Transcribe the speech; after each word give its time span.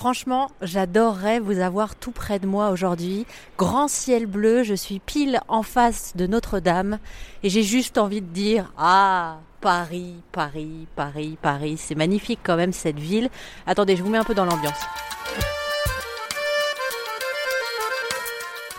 Franchement, 0.00 0.50
j'adorerais 0.62 1.40
vous 1.40 1.60
avoir 1.60 1.94
tout 1.94 2.10
près 2.10 2.38
de 2.38 2.46
moi 2.46 2.70
aujourd'hui. 2.70 3.26
Grand 3.58 3.86
ciel 3.86 4.24
bleu, 4.24 4.62
je 4.62 4.72
suis 4.72 4.98
pile 4.98 5.40
en 5.46 5.62
face 5.62 6.16
de 6.16 6.26
Notre-Dame 6.26 6.98
et 7.42 7.50
j'ai 7.50 7.62
juste 7.62 7.98
envie 7.98 8.22
de 8.22 8.26
dire 8.26 8.72
Ah, 8.78 9.40
Paris, 9.60 10.14
Paris, 10.32 10.86
Paris, 10.96 11.36
Paris. 11.42 11.76
C'est 11.76 11.96
magnifique 11.96 12.40
quand 12.42 12.56
même 12.56 12.72
cette 12.72 12.98
ville. 12.98 13.28
Attendez, 13.66 13.94
je 13.94 14.02
vous 14.02 14.08
mets 14.08 14.16
un 14.16 14.24
peu 14.24 14.32
dans 14.32 14.46
l'ambiance. 14.46 14.80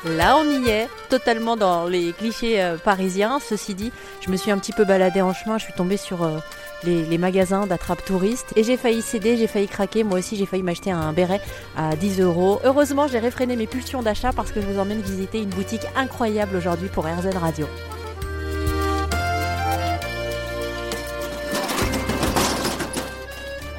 Là, 0.03 0.37
on 0.37 0.49
y 0.49 0.69
est, 0.69 0.89
totalement 1.09 1.55
dans 1.55 1.85
les 1.85 2.13
clichés 2.13 2.59
euh, 2.63 2.79
parisiens. 2.79 3.37
Ceci 3.39 3.75
dit, 3.75 3.91
je 4.21 4.31
me 4.31 4.37
suis 4.37 4.49
un 4.49 4.57
petit 4.57 4.73
peu 4.73 4.85
baladée 4.85 5.21
en 5.21 5.35
chemin, 5.35 5.59
je 5.59 5.65
suis 5.65 5.73
tombée 5.73 5.97
sur 5.97 6.23
euh, 6.23 6.39
les, 6.83 7.17
magasins 7.17 7.67
d'attrape 7.67 8.03
touristes 8.03 8.53
et 8.55 8.63
j'ai 8.63 8.77
failli 8.77 9.01
céder, 9.01 9.37
j'ai 9.37 9.47
failli 9.47 9.67
craquer. 9.67 10.03
Moi 10.03 10.19
aussi, 10.19 10.35
j'ai 10.35 10.45
failli 10.45 10.63
m'acheter 10.63 10.91
un 10.91 11.13
béret 11.13 11.41
à 11.77 11.95
10 11.95 12.21
euros. 12.21 12.59
Heureusement, 12.63 13.07
j'ai 13.07 13.19
réfréné 13.19 13.55
mes 13.55 13.67
pulsions 13.67 14.01
d'achat 14.01 14.31
parce 14.33 14.51
que 14.51 14.61
je 14.61 14.67
vous 14.67 14.79
emmène 14.79 15.01
visiter 15.01 15.41
une 15.41 15.49
boutique 15.49 15.85
incroyable 15.95 16.55
aujourd'hui 16.55 16.89
pour 16.89 17.05
RZ 17.05 17.35
Radio. 17.35 17.67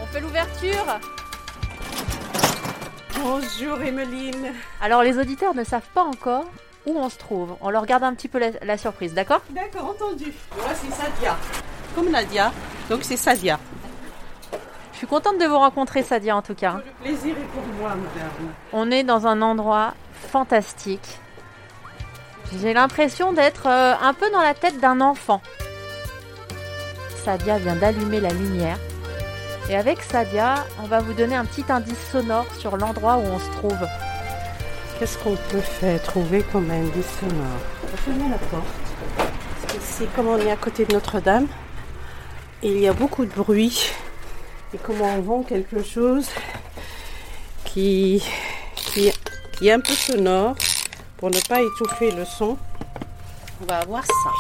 On 0.03 0.07
fait 0.07 0.21
l'ouverture 0.21 1.01
Bonjour 3.23 3.81
Emeline. 3.81 4.53
Alors 4.81 5.03
les 5.03 5.17
auditeurs 5.19 5.55
ne 5.55 5.63
savent 5.63 5.89
pas 5.95 6.03
encore 6.03 6.45
où 6.87 6.99
on 6.99 7.09
se 7.09 7.19
trouve. 7.19 7.57
On 7.61 7.71
leur 7.71 7.87
garde 7.87 8.03
un 8.03 8.15
petit 8.15 8.29
peu 8.29 8.41
la, 8.63 8.77
surprise, 8.77 9.15
d'accord? 9.15 9.43
D'accord, 9.51 9.91
entendu. 9.91 10.33
Moi 10.57 10.67
c'est 10.75 10.91
Sadia. 10.91 11.37
Comme 11.95 12.11
Nadia, 12.11 12.53
donc 12.89 13.01
c'est 13.03 13.17
Sadia. 13.17 13.59
Je 14.93 14.99
suis 14.99 15.07
contente 15.07 15.39
de 15.39 15.45
vous 15.45 15.59
rencontrer 15.59 16.03
Sadia 16.03 16.37
en 16.37 16.43
tout 16.43 16.55
cas. 16.55 16.77
Le 16.77 17.05
plaisir 17.05 17.37
est 17.37 17.49
pour 17.53 17.63
moi, 17.79 17.91
madame. 17.91 18.53
On 18.73 18.91
est 18.91 19.03
dans 19.03 19.27
un 19.27 19.43
endroit 19.43 19.95
fantastique. 20.31 21.19
J'ai 22.61 22.73
l'impression 22.73 23.33
d'être 23.33 23.67
euh, 23.67 23.95
un 24.01 24.15
peu 24.15 24.31
dans 24.31 24.41
la 24.41 24.55
tête 24.55 24.79
d'un 24.81 25.01
enfant. 25.01 25.41
Sadia 27.25 27.59
vient 27.59 27.77
d'allumer 27.77 28.21
la 28.21 28.31
lumière 28.31 28.79
et 29.69 29.77
avec 29.77 30.03
Sadia, 30.03 30.67
on 30.83 30.87
va 30.87 31.01
vous 31.01 31.13
donner 31.13 31.37
un 31.37 31.45
petit 31.45 31.65
indice 31.69 32.11
sonore 32.11 32.47
sur 32.59 32.77
l'endroit 32.77 33.17
où 33.17 33.23
on 33.23 33.39
se 33.39 33.51
trouve. 33.59 33.87
Qu'est-ce 34.99 35.19
qu'on 35.19 35.37
peut 35.51 35.61
faire 35.61 36.03
trouver 36.03 36.43
comme 36.53 36.71
indice 36.71 37.07
sonore? 37.21 37.61
On 37.85 37.87
va 37.87 37.97
fermer 37.97 38.29
la 38.31 38.39
porte. 38.39 38.65
Parce 39.17 39.75
que 39.75 39.81
c'est 39.81 40.15
comme 40.15 40.29
on 40.29 40.39
est 40.39 40.51
à 40.51 40.57
côté 40.57 40.85
de 40.85 40.93
Notre-Dame. 40.93 41.47
Il 42.65 42.79
y 42.79 42.87
a 42.87 42.93
beaucoup 42.93 43.25
de 43.25 43.31
bruit. 43.31 43.91
Et 44.73 44.79
comment 44.79 45.17
on 45.17 45.21
vend 45.21 45.43
quelque 45.43 45.83
chose 45.83 46.29
qui, 47.65 48.23
qui, 48.77 49.11
qui 49.59 49.69
est 49.69 49.73
un 49.73 49.81
peu 49.81 49.93
sonore 49.93 50.55
pour 51.17 51.31
ne 51.31 51.41
pas 51.49 51.61
étouffer 51.61 52.13
le 52.13 52.25
son. 52.25 52.57
On 53.61 53.65
va 53.67 53.79
avoir 53.79 54.05
ça. 54.07 54.31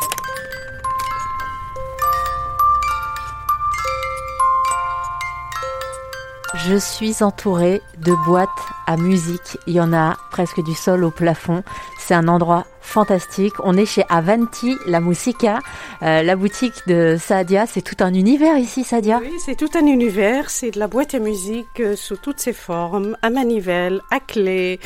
Je 6.55 6.77
suis 6.77 7.25
entourée 7.25 7.83
de 7.99 8.13
boîtes 8.25 8.49
à 8.87 8.97
musique. 8.97 9.59
Il 9.67 9.75
y 9.75 9.81
en 9.81 9.93
a 9.93 10.17
presque 10.31 10.63
du 10.63 10.75
sol 10.75 11.03
au 11.03 11.11
plafond. 11.11 11.65
C'est 12.05 12.15
un 12.15 12.27
endroit 12.27 12.67
fantastique. 12.81 13.55
On 13.63 13.77
est 13.77 13.87
chez 13.87 14.03
Avanti, 14.09 14.77
la 14.87 14.99
Musica, 14.99 15.61
euh, 16.03 16.25
la 16.25 16.35
boutique 16.35 16.75
de 16.89 17.17
Sadia. 17.17 17.65
C'est 17.67 17.81
tout 17.81 18.03
un 18.03 18.13
univers 18.13 18.59
ici, 18.59 18.83
Sadia. 18.83 19.21
Oui, 19.23 19.39
c'est 19.39 19.55
tout 19.55 19.71
un 19.77 19.87
univers. 19.87 20.51
C'est 20.51 20.73
de 20.73 20.81
la 20.81 20.89
boîte 20.89 21.15
à 21.15 21.21
musique 21.21 21.79
euh, 21.79 21.95
sous 21.95 22.17
toutes 22.17 22.41
ses 22.41 22.53
formes, 22.53 23.17
à 23.23 23.31
manivelle, 23.31 24.01
à 24.11 24.19
clé. 24.19 24.81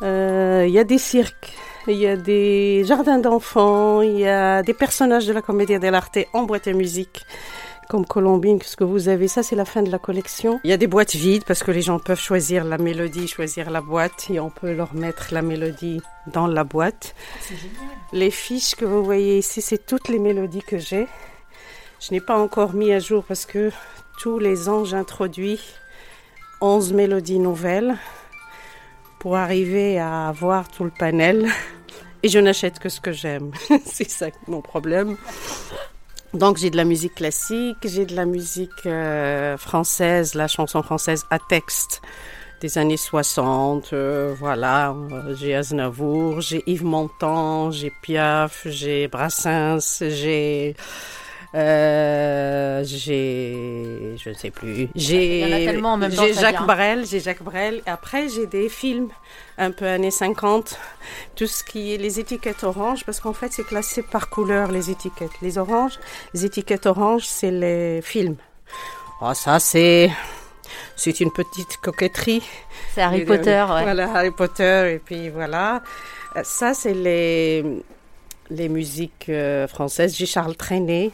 Euh, 0.00 0.64
il 0.66 0.72
y 0.72 0.78
a 0.78 0.84
des 0.84 0.96
cirques. 0.96 1.52
Il 1.86 1.96
y 1.96 2.06
a 2.06 2.16
des 2.16 2.82
jardins 2.84 3.18
d'enfants, 3.18 4.00
il 4.00 4.18
y 4.18 4.26
a 4.26 4.62
des 4.62 4.74
personnages 4.74 5.26
de 5.26 5.34
la 5.34 5.42
comédie 5.42 5.78
dell'arte 5.78 6.18
en 6.32 6.44
boîte 6.44 6.66
à 6.66 6.72
musique 6.72 7.24
comme 7.88 8.04
Colombine, 8.04 8.60
ce 8.62 8.76
que 8.76 8.84
vous 8.84 9.08
avez, 9.08 9.28
ça 9.28 9.42
c'est 9.42 9.56
la 9.56 9.64
fin 9.64 9.82
de 9.82 9.90
la 9.90 9.98
collection. 9.98 10.60
Il 10.62 10.70
y 10.70 10.72
a 10.72 10.76
des 10.76 10.86
boîtes 10.86 11.14
vides 11.14 11.44
parce 11.44 11.62
que 11.62 11.70
les 11.70 11.80
gens 11.80 11.98
peuvent 11.98 12.20
choisir 12.20 12.64
la 12.64 12.76
mélodie, 12.76 13.26
choisir 13.26 13.70
la 13.70 13.80
boîte 13.80 14.26
et 14.30 14.38
on 14.40 14.50
peut 14.50 14.74
leur 14.74 14.94
mettre 14.94 15.28
la 15.32 15.42
mélodie 15.42 16.00
dans 16.26 16.46
la 16.46 16.64
boîte. 16.64 17.14
Les 18.12 18.30
fiches 18.30 18.74
que 18.74 18.84
vous 18.84 19.02
voyez 19.02 19.38
ici, 19.38 19.62
c'est 19.62 19.86
toutes 19.86 20.08
les 20.08 20.18
mélodies 20.18 20.62
que 20.62 20.76
j'ai. 20.76 21.06
Je 22.00 22.12
n'ai 22.12 22.20
pas 22.20 22.38
encore 22.38 22.74
mis 22.74 22.92
à 22.92 22.98
jour 22.98 23.24
parce 23.24 23.46
que 23.46 23.72
tous 24.20 24.38
les 24.38 24.68
ans 24.68 24.84
j'introduis 24.84 25.60
11 26.60 26.92
mélodies 26.92 27.38
nouvelles 27.38 27.96
pour 29.18 29.36
arriver 29.36 29.98
à 29.98 30.28
avoir 30.28 30.68
tout 30.68 30.84
le 30.84 30.92
panel. 30.96 31.48
Et 32.22 32.28
je 32.28 32.38
n'achète 32.38 32.80
que 32.80 32.88
ce 32.88 33.00
que 33.00 33.12
j'aime. 33.12 33.52
c'est 33.84 34.10
ça 34.10 34.26
mon 34.46 34.60
problème. 34.60 35.16
Donc 36.34 36.58
j'ai 36.58 36.68
de 36.70 36.76
la 36.76 36.84
musique 36.84 37.14
classique, 37.14 37.78
j'ai 37.84 38.04
de 38.04 38.14
la 38.14 38.26
musique 38.26 38.84
euh, 38.84 39.56
française, 39.56 40.34
la 40.34 40.46
chanson 40.46 40.82
française 40.82 41.24
à 41.30 41.38
texte 41.38 42.02
des 42.60 42.76
années 42.76 42.96
60, 42.98 43.92
euh, 43.92 44.34
voilà, 44.38 44.94
j'ai 45.36 45.54
Aznavour, 45.54 46.40
j'ai 46.40 46.62
Yves 46.66 46.84
Montand, 46.84 47.70
j'ai 47.70 47.92
Piaf, 48.02 48.66
j'ai 48.66 49.08
Brassens, 49.08 50.02
j'ai 50.02 50.74
euh, 51.54 52.84
j'ai, 52.84 53.56
je 54.22 54.30
ne 54.30 54.34
sais 54.34 54.50
plus. 54.50 54.88
J'ai, 54.94 55.70
j'ai 56.10 56.32
Jacques 56.34 56.66
Brel, 56.66 57.06
j'ai 57.06 57.20
Jacques 57.20 57.42
Brel. 57.42 57.82
Après, 57.86 58.28
j'ai 58.28 58.46
des 58.46 58.68
films 58.68 59.08
un 59.56 59.70
peu 59.70 59.86
années 59.86 60.10
50. 60.10 60.78
Tout 61.36 61.46
ce 61.46 61.64
qui 61.64 61.94
est 61.94 61.98
les 61.98 62.20
étiquettes 62.20 62.64
oranges, 62.64 63.04
parce 63.04 63.20
qu'en 63.20 63.32
fait, 63.32 63.52
c'est 63.52 63.66
classé 63.66 64.02
par 64.02 64.28
couleur 64.28 64.70
les 64.70 64.90
étiquettes. 64.90 65.30
Les 65.42 65.58
oranges, 65.58 65.98
les 66.34 66.44
étiquettes 66.44 66.86
oranges, 66.86 67.24
c'est 67.26 67.50
les 67.50 68.00
films. 68.02 68.36
Oh, 69.20 69.32
ça, 69.34 69.58
c'est, 69.58 70.10
c'est 70.96 71.20
une 71.20 71.32
petite 71.32 71.78
coquetterie. 71.78 72.42
C'est 72.94 73.02
Harry 73.02 73.24
Potter, 73.24 73.64
ouais. 73.70 73.82
Voilà, 73.82 74.12
Harry 74.14 74.30
Potter, 74.30 74.94
et 74.94 74.98
puis 74.98 75.28
voilà. 75.28 75.82
Euh, 76.36 76.42
ça, 76.44 76.74
c'est 76.74 76.94
les, 76.94 77.64
les 78.50 78.68
musiques 78.68 79.26
euh, 79.28 79.66
françaises. 79.66 80.16
J'ai 80.16 80.26
Charles 80.26 80.56
Trenet. 80.56 81.10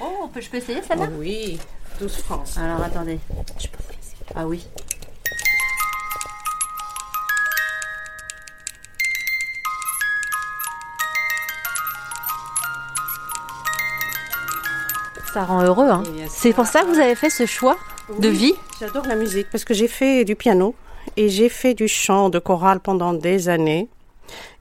Oh, 0.00 0.28
je 0.38 0.48
peux 0.48 0.58
essayer 0.58 0.82
celle-là? 0.82 1.06
Oh 1.08 1.16
Oui, 1.18 1.58
12 1.98 2.16
francs. 2.18 2.46
Alors 2.56 2.82
attendez. 2.82 3.18
Je 3.58 3.68
peux. 3.68 3.78
Ah 4.34 4.46
oui. 4.46 4.66
Ça 15.32 15.44
rend 15.44 15.62
heureux. 15.62 15.88
Hein. 15.88 16.02
C'est 16.28 16.52
pour 16.52 16.66
ça 16.66 16.82
que 16.82 16.86
vous 16.86 16.98
avez 16.98 17.14
fait 17.14 17.30
ce 17.30 17.46
choix 17.46 17.76
de 18.18 18.28
vie? 18.28 18.54
J'adore 18.80 19.06
la 19.06 19.16
musique 19.16 19.48
parce 19.50 19.64
que 19.64 19.74
j'ai 19.74 19.88
fait 19.88 20.24
du 20.24 20.36
piano 20.36 20.74
et 21.16 21.28
j'ai 21.28 21.48
fait 21.48 21.74
du 21.74 21.88
chant 21.88 22.28
de 22.30 22.38
chorale 22.38 22.80
pendant 22.80 23.12
des 23.12 23.48
années 23.48 23.88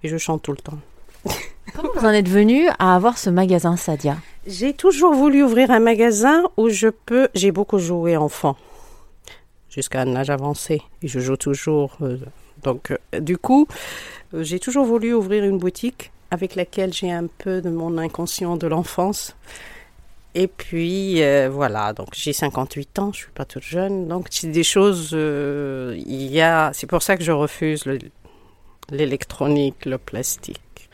et 0.04 0.10
je 0.10 0.18
chante 0.18 0.42
tout 0.42 0.52
le 0.52 0.58
temps. 0.58 0.78
Comment 1.76 1.90
vous 1.96 2.06
en 2.06 2.12
êtes 2.12 2.30
venu 2.30 2.70
à 2.80 2.96
avoir 2.96 3.18
ce 3.18 3.30
magasin 3.30 3.76
Sadia? 3.76 4.18
J'ai 4.46 4.74
toujours 4.74 5.14
voulu 5.14 5.44
ouvrir 5.44 5.72
un 5.72 5.80
magasin 5.80 6.44
où 6.58 6.70
je 6.70 6.88
peux. 6.88 7.30
J'ai 7.34 7.52
beaucoup 7.52 7.80
joué 7.80 8.16
enfant, 8.16 8.56
jusqu'à 9.70 10.02
un 10.02 10.16
âge 10.16 10.30
avancé, 10.30 10.82
et 11.02 11.08
je 11.08 11.20
joue 11.20 11.38
toujours. 11.38 11.98
Euh, 12.02 12.18
donc, 12.64 12.92
euh, 12.92 13.20
du 13.20 13.38
coup, 13.38 13.68
euh, 14.34 14.44
j'ai 14.44 14.60
toujours 14.60 14.86
voulu 14.86 15.14
ouvrir 15.14 15.44
une 15.44 15.58
boutique 15.58 16.12
avec 16.32 16.56
laquelle 16.56 16.94
j'ai 16.94 17.12
un 17.12 17.28
peu 17.28 17.62
de 17.62 17.70
mon 17.70 17.98
inconscient 17.98 18.56
de 18.58 18.68
l'enfance. 18.68 19.36
Et 20.38 20.48
puis 20.48 21.22
voilà, 21.50 21.94
donc 21.94 22.10
j'ai 22.12 22.34
58 22.34 23.00
ans, 23.00 23.14
je 23.14 23.20
suis 23.20 23.32
pas 23.34 23.46
toute 23.46 23.64
jeune, 23.64 24.10
donc 24.10 24.28
c'est 24.32 24.52
des 24.52 24.66
choses. 24.66 25.12
Il 25.14 26.28
y 26.28 26.42
a, 26.42 26.72
c'est 26.74 26.88
pour 26.88 27.02
ça 27.04 27.16
que 27.16 27.24
je 27.24 27.32
refuse 27.32 27.86
l'électronique, 28.90 29.86
le 29.86 29.98
plastique 29.98 30.90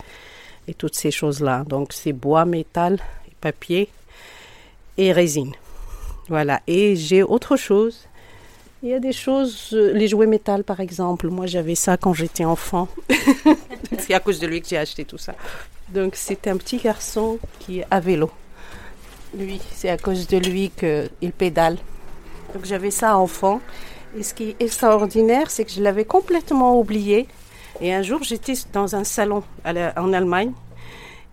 et 0.68 0.76
toutes 0.76 0.94
ces 0.94 1.10
choses-là. 1.10 1.64
Donc 1.68 1.92
c'est 1.92 2.14
bois, 2.14 2.46
métal, 2.46 3.00
papier 3.42 3.90
et 4.98 5.12
résine. 5.12 5.54
Voilà. 6.30 6.62
Et 6.68 6.96
j'ai 6.96 7.24
autre 7.24 7.58
chose. 7.58 8.08
Il 8.84 8.90
y 8.90 8.94
a 8.94 9.00
des 9.00 9.12
choses, 9.12 9.70
euh, 9.74 9.94
les 9.94 10.08
jouets 10.08 10.28
métal 10.28 10.64
par 10.64 10.80
exemple. 10.80 11.28
Moi 11.28 11.46
j'avais 11.46 11.76
ça 11.76 11.98
quand 11.98 12.14
j'étais 12.14 12.46
enfant. 12.46 12.88
c'est 14.00 14.14
à 14.14 14.20
cause 14.20 14.40
de 14.40 14.48
lui 14.48 14.62
que 14.62 14.68
j'ai 14.68 14.78
acheté 14.78 15.06
tout 15.06 15.18
ça. 15.18 15.36
Donc 15.90 16.14
c'est 16.16 16.48
un 16.48 16.58
petit 16.58 16.78
garçon 16.78 17.38
qui 17.60 17.80
est 17.80 17.86
à 17.92 18.00
vélo. 18.00 18.32
Lui, 19.38 19.62
c'est 19.74 19.90
à 19.90 19.98
cause 19.98 20.28
de 20.28 20.38
lui 20.38 20.72
qu'il 20.72 21.32
pédale. 21.32 21.78
Donc 22.54 22.66
j'avais 22.66 22.92
ça 22.92 23.18
enfant. 23.18 23.62
Et 24.18 24.24
ce 24.24 24.34
qui 24.34 24.50
est 24.50 24.62
extraordinaire, 24.62 25.50
c'est 25.50 25.64
que 25.64 25.72
je 25.72 25.82
l'avais 25.82 26.06
complètement 26.06 26.78
oublié. 26.78 27.28
Et 27.80 27.94
un 27.94 28.02
jour, 28.02 28.24
j'étais 28.24 28.54
dans 28.74 28.96
un 28.96 29.04
salon 29.04 29.44
en 29.66 30.14
Allemagne 30.14 30.52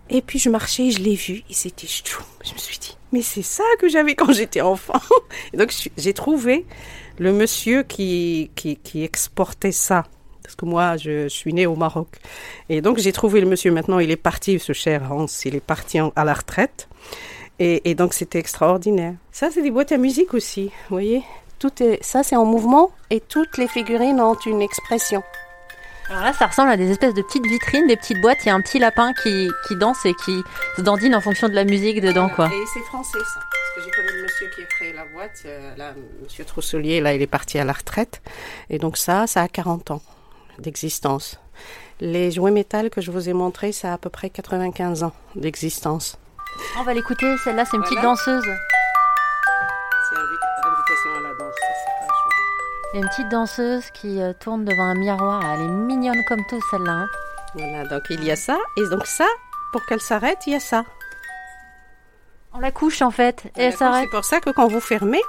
Et 0.09 0.21
puis 0.21 0.39
je 0.39 0.49
marchais, 0.49 0.91
je 0.91 0.99
l'ai 0.99 1.15
vu, 1.15 1.43
et 1.49 1.53
c'était 1.53 1.87
chou. 1.87 2.23
Je 2.43 2.53
me 2.53 2.57
suis 2.57 2.79
dit, 2.79 2.97
mais 3.11 3.21
c'est 3.21 3.43
ça 3.43 3.63
que 3.79 3.87
j'avais 3.87 4.15
quand 4.15 4.31
j'étais 4.31 4.61
enfant. 4.61 4.99
Et 5.53 5.57
donc 5.57 5.73
j'ai 5.97 6.13
trouvé 6.13 6.65
le 7.17 7.31
monsieur 7.31 7.83
qui, 7.83 8.49
qui, 8.55 9.03
exportait 9.03 9.71
ça. 9.71 10.05
Parce 10.43 10.55
que 10.55 10.65
moi, 10.65 10.97
je, 10.97 11.27
suis 11.27 11.53
née 11.53 11.67
au 11.67 11.75
Maroc. 11.75 12.07
Et 12.69 12.81
donc 12.81 12.97
j'ai 12.97 13.11
trouvé 13.11 13.39
le 13.39 13.47
monsieur, 13.47 13.71
maintenant 13.71 13.99
il 13.99 14.09
est 14.09 14.15
parti, 14.15 14.57
ce 14.59 14.73
cher 14.73 15.11
Hans, 15.11 15.27
il 15.45 15.55
est 15.55 15.59
parti 15.59 15.99
à 15.99 16.23
la 16.23 16.33
retraite. 16.33 16.89
Et, 17.59 17.89
et 17.89 17.93
donc 17.93 18.13
c'était 18.13 18.39
extraordinaire. 18.39 19.15
Ça, 19.31 19.51
c'est 19.51 19.61
des 19.61 19.69
boîtes 19.69 19.91
à 19.91 19.97
musique 19.97 20.33
aussi, 20.33 20.65
vous 20.89 20.95
voyez 20.95 21.23
tout 21.59 21.83
est, 21.83 22.01
Ça, 22.01 22.23
c'est 22.23 22.35
en 22.35 22.45
mouvement, 22.45 22.91
et 23.09 23.19
toutes 23.19 23.57
les 23.57 23.67
figurines 23.67 24.19
ont 24.21 24.37
une 24.45 24.61
expression. 24.61 25.21
Alors 26.09 26.23
là, 26.23 26.33
ça 26.33 26.47
ressemble 26.47 26.71
à 26.71 26.77
des 26.77 26.89
espèces 26.89 27.13
de 27.13 27.21
petites 27.21 27.45
vitrines, 27.45 27.85
des 27.85 27.95
petites 27.95 28.19
boîtes. 28.19 28.39
Il 28.43 28.47
y 28.47 28.51
a 28.51 28.55
un 28.55 28.61
petit 28.61 28.79
lapin 28.79 29.13
qui, 29.13 29.49
qui 29.67 29.75
danse 29.75 30.05
et 30.05 30.13
qui 30.15 30.41
se 30.75 30.81
dandine 30.81 31.13
en 31.13 31.21
fonction 31.21 31.47
de 31.47 31.53
la 31.53 31.65
musique 31.65 32.01
dedans, 32.01 32.29
quoi. 32.29 32.47
Et 32.47 32.65
c'est 32.73 32.79
français, 32.81 33.19
ça. 33.19 33.39
Parce 33.39 33.75
que 33.75 33.81
j'ai 33.83 33.91
connu 33.91 34.17
le 34.17 34.23
monsieur 34.23 34.47
qui 34.55 34.61
a 34.61 34.65
créé 34.65 34.93
la 34.93 35.05
boîte. 35.05 35.43
Euh, 35.45 35.75
là, 35.77 35.93
monsieur 36.23 36.45
Trousselier, 36.45 36.99
là, 36.99 37.13
il 37.13 37.21
est 37.21 37.27
parti 37.27 37.59
à 37.59 37.63
la 37.63 37.73
retraite. 37.73 38.23
Et 38.71 38.79
donc 38.79 38.97
ça, 38.97 39.27
ça 39.27 39.43
a 39.43 39.47
40 39.47 39.91
ans 39.91 40.01
d'existence. 40.57 41.39
Les 42.01 42.31
jouets 42.31 42.51
métal 42.51 42.89
que 42.89 43.01
je 43.01 43.11
vous 43.11 43.29
ai 43.29 43.33
montrés, 43.33 43.71
ça 43.71 43.91
a 43.91 43.93
à 43.93 43.97
peu 43.99 44.09
près 44.09 44.31
95 44.31 45.03
ans 45.03 45.13
d'existence. 45.35 46.17
On 46.79 46.83
va 46.83 46.93
l'écouter, 46.95 47.35
celle-là, 47.43 47.65
c'est 47.65 47.77
une 47.77 47.83
petite 47.83 48.01
danseuse. 48.01 48.45
Il 52.91 52.99
y 52.99 53.01
a 53.01 53.03
une 53.03 53.09
petite 53.09 53.29
danseuse 53.29 53.91
qui 53.91 54.19
euh, 54.19 54.33
tourne 54.33 54.65
devant 54.65 54.83
un 54.83 54.95
miroir. 54.95 55.43
Elle 55.53 55.61
est 55.61 55.67
mignonne 55.67 56.23
comme 56.27 56.43
tout, 56.49 56.59
celle-là. 56.71 56.91
Hein. 56.91 57.09
Voilà, 57.53 57.85
donc 57.85 58.01
il 58.09 58.23
y 58.23 58.31
a 58.31 58.35
ça. 58.35 58.57
Et 58.77 58.87
donc 58.89 59.05
ça, 59.05 59.27
pour 59.71 59.85
qu'elle 59.85 60.01
s'arrête, 60.01 60.39
il 60.47 60.53
y 60.53 60.55
a 60.55 60.59
ça. 60.59 60.85
On 62.53 62.59
la 62.59 62.71
couche 62.71 63.03
en 63.03 63.11
fait, 63.11 63.45
et 63.57 63.65
elle 63.65 63.75
s'arrête. 63.75 64.05
C'est 64.05 64.15
pour 64.15 64.25
ça 64.25 64.39
que 64.39 64.49
quand 64.49 64.67
vous 64.67 64.79
fermez, 64.79 65.21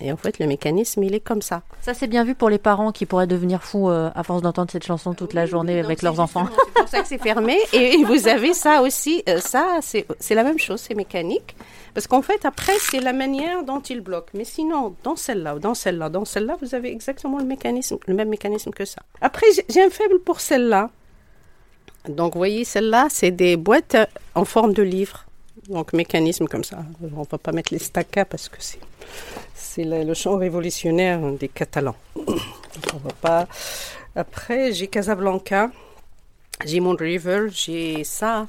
et 0.00 0.12
en 0.12 0.16
fait, 0.16 0.38
le 0.38 0.46
mécanisme, 0.46 1.02
il 1.02 1.14
est 1.14 1.20
comme 1.20 1.42
ça. 1.42 1.62
Ça, 1.82 1.92
c'est 1.92 2.06
bien 2.06 2.24
vu 2.24 2.34
pour 2.34 2.48
les 2.48 2.58
parents 2.58 2.90
qui 2.90 3.04
pourraient 3.04 3.26
devenir 3.26 3.62
fous 3.62 3.90
euh, 3.90 4.10
à 4.14 4.22
force 4.22 4.40
d'entendre 4.40 4.70
cette 4.70 4.84
chanson 4.84 5.12
toute 5.12 5.34
la 5.34 5.44
journée 5.44 5.78
avec 5.78 6.00
leurs 6.00 6.20
enfants. 6.20 6.48
C'est 6.50 6.72
pour 6.80 6.88
ça 6.88 7.02
que 7.02 7.08
c'est 7.08 7.18
fermé. 7.18 7.58
Et 7.74 8.02
vous 8.04 8.26
avez 8.26 8.54
ça 8.54 8.80
aussi. 8.80 9.22
Euh, 9.28 9.40
ça, 9.40 9.80
c'est 9.82 10.34
la 10.34 10.42
même 10.42 10.58
chose, 10.58 10.80
c'est 10.80 10.94
mécanique. 10.94 11.54
Parce 11.92 12.06
qu'en 12.06 12.22
fait, 12.22 12.44
après, 12.46 12.72
c'est 12.78 13.00
la 13.00 13.12
manière 13.12 13.62
dont 13.62 13.80
il 13.80 14.00
bloque. 14.00 14.28
Mais 14.32 14.44
sinon, 14.44 14.94
dans 15.02 15.16
celle-là, 15.16 15.58
dans 15.58 15.74
celle-là, 15.74 16.08
dans 16.08 16.24
celle-là, 16.24 16.56
vous 16.62 16.74
avez 16.74 16.90
exactement 16.90 17.38
le 17.38 17.44
mécanisme, 17.44 17.98
le 18.06 18.14
même 18.14 18.28
mécanisme 18.28 18.70
que 18.70 18.86
ça. 18.86 19.02
Après, 19.20 19.46
j'ai 19.68 19.82
un 19.82 19.90
faible 19.90 20.20
pour 20.20 20.40
celle-là. 20.40 20.90
Donc, 22.08 22.32
vous 22.32 22.40
voyez, 22.40 22.64
celle-là, 22.64 23.08
c'est 23.10 23.32
des 23.32 23.56
boîtes 23.56 23.96
en 24.34 24.46
forme 24.46 24.72
de 24.72 24.82
livre. 24.82 25.26
Donc, 25.68 25.92
mécanisme 25.92 26.46
comme 26.46 26.64
ça. 26.64 26.78
On 27.02 27.20
ne 27.20 27.24
va 27.30 27.38
pas 27.38 27.52
mettre 27.52 27.72
les 27.72 27.78
stacas 27.78 28.24
parce 28.24 28.48
que 28.48 28.56
c'est 28.60 28.80
c'est 29.60 29.84
le, 29.84 30.14
chant 30.14 30.36
révolutionnaire 30.36 31.20
des 31.32 31.48
Catalans. 31.48 31.96
On 32.16 32.98
va 32.98 33.12
pas. 33.20 33.48
Après, 34.16 34.72
j'ai 34.72 34.88
Casablanca, 34.88 35.70
j'ai 36.64 36.80
Mont 36.80 36.96
River, 36.96 37.48
j'ai 37.52 38.02
ça. 38.02 38.46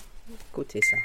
Écoutez 0.51 0.79
ça. 0.81 0.97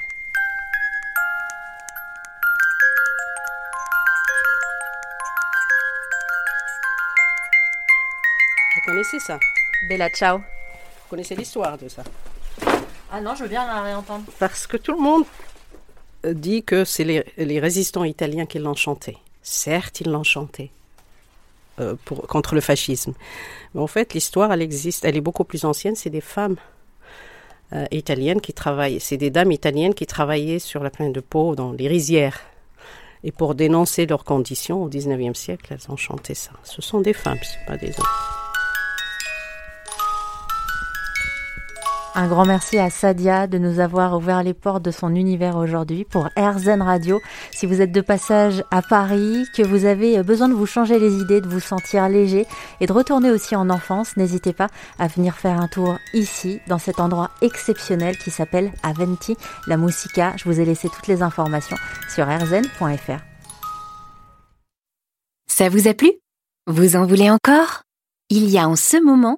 Vous 8.75 8.91
connaissez 8.91 9.19
ça? 9.19 9.37
Bella 9.89 10.09
Ciao. 10.09 10.37
Vous 10.37 11.09
connaissez 11.09 11.35
l'histoire 11.35 11.77
de 11.77 11.89
ça? 11.89 12.03
Ah 13.11 13.21
non, 13.21 13.35
je 13.35 13.43
veux 13.43 13.49
bien 13.49 13.67
la 13.67 13.81
réentendre. 13.81 14.25
Parce 14.39 14.65
que 14.65 14.77
tout 14.77 14.93
le 14.93 15.01
monde 15.01 15.25
dit 16.23 16.63
que 16.63 16.85
c'est 16.85 17.03
les, 17.03 17.25
les 17.37 17.59
résistants 17.59 18.03
italiens 18.03 18.45
qui 18.45 18.59
l'ont 18.59 18.75
chanté. 18.75 19.17
Certes, 19.49 20.01
ils 20.01 20.11
l'ont 20.11 20.25
chanté 20.25 20.71
euh, 21.79 21.95
contre 22.05 22.53
le 22.53 22.59
fascisme. 22.59 23.13
Mais 23.73 23.79
en 23.79 23.87
fait, 23.87 24.13
l'histoire, 24.13 24.51
elle 24.51 24.61
existe, 24.61 25.05
elle 25.05 25.15
est 25.15 25.21
beaucoup 25.21 25.45
plus 25.45 25.63
ancienne. 25.63 25.95
C'est 25.95 26.09
des 26.09 26.19
femmes 26.19 26.57
euh, 27.71 27.85
italiennes 27.91 28.41
qui 28.41 28.51
travaillent, 28.51 28.99
c'est 28.99 29.15
des 29.15 29.29
dames 29.29 29.53
italiennes 29.53 29.93
qui 29.93 30.05
travaillaient 30.05 30.59
sur 30.59 30.83
la 30.83 30.89
plaine 30.89 31.13
de 31.13 31.21
Pau, 31.21 31.55
dans 31.55 31.71
les 31.71 31.87
rizières. 31.87 32.41
Et 33.23 33.31
pour 33.31 33.55
dénoncer 33.55 34.05
leurs 34.05 34.25
conditions 34.25 34.83
au 34.83 34.89
19e 34.89 35.33
siècle, 35.33 35.73
elles 35.73 35.89
ont 35.89 35.97
chanté 35.97 36.33
ça. 36.33 36.51
Ce 36.63 36.81
sont 36.81 36.99
des 36.99 37.13
femmes, 37.13 37.39
ce 37.41 37.71
pas 37.71 37.77
des 37.77 37.91
hommes. 37.97 38.36
Un 42.19 42.27
grand 42.27 42.47
merci 42.47 42.79
à 42.79 42.89
Sadia 42.89 43.45
de 43.45 43.59
nous 43.59 43.79
avoir 43.79 44.17
ouvert 44.17 44.41
les 44.41 44.55
portes 44.55 44.81
de 44.81 44.89
son 44.89 45.13
univers 45.13 45.55
aujourd'hui 45.55 46.03
pour 46.03 46.29
RZN 46.35 46.81
Radio. 46.81 47.21
Si 47.51 47.67
vous 47.67 47.79
êtes 47.79 47.91
de 47.91 48.01
passage 48.01 48.63
à 48.71 48.81
Paris, 48.81 49.45
que 49.55 49.61
vous 49.61 49.85
avez 49.85 50.23
besoin 50.23 50.49
de 50.49 50.55
vous 50.55 50.65
changer 50.65 50.97
les 50.97 51.13
idées, 51.13 51.41
de 51.41 51.47
vous 51.47 51.59
sentir 51.59 52.09
léger 52.09 52.47
et 52.81 52.87
de 52.87 52.91
retourner 52.91 53.29
aussi 53.29 53.55
en 53.55 53.69
enfance, 53.69 54.17
n'hésitez 54.17 54.51
pas 54.51 54.69
à 54.97 55.05
venir 55.05 55.35
faire 55.35 55.61
un 55.61 55.67
tour 55.67 55.99
ici, 56.15 56.59
dans 56.67 56.79
cet 56.79 56.99
endroit 56.99 57.29
exceptionnel 57.43 58.17
qui 58.17 58.31
s'appelle 58.31 58.71
Aventi, 58.81 59.37
la 59.67 59.77
Musica. 59.77 60.33
Je 60.37 60.45
vous 60.45 60.59
ai 60.59 60.65
laissé 60.65 60.89
toutes 60.89 61.05
les 61.05 61.21
informations 61.21 61.77
sur 62.09 62.25
rzn.fr. 62.25 63.21
Ça 65.45 65.69
vous 65.69 65.87
a 65.87 65.93
plu? 65.93 66.13
Vous 66.65 66.95
en 66.95 67.05
voulez 67.05 67.29
encore? 67.29 67.83
Il 68.31 68.49
y 68.49 68.57
a 68.57 68.67
en 68.67 68.75
ce 68.75 68.97
moment 68.97 69.37